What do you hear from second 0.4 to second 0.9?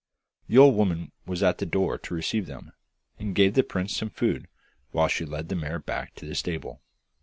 The old